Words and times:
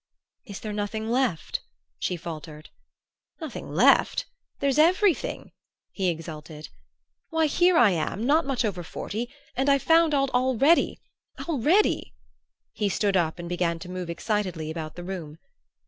"Is 0.45 0.59
there 0.61 0.73
nothing 0.73 1.11
left?" 1.11 1.61
she 1.99 2.17
faltered. 2.17 2.71
"Nothing 3.39 3.69
left? 3.69 4.25
There's 4.57 4.79
everything!" 4.79 5.51
he 5.91 6.09
exulted. 6.09 6.69
"Why, 7.29 7.45
here 7.45 7.77
I 7.77 7.91
am, 7.91 8.25
not 8.25 8.43
much 8.43 8.65
over 8.65 8.81
forty, 8.81 9.29
and 9.55 9.69
I've 9.69 9.83
found 9.83 10.15
out 10.15 10.31
already 10.31 10.99
already!" 11.47 12.15
He 12.73 12.89
stood 12.89 13.15
up 13.15 13.37
and 13.37 13.47
began 13.47 13.77
to 13.77 13.89
move 13.91 14.09
excitedly 14.09 14.71
about 14.71 14.95
the 14.95 15.03
room. 15.03 15.37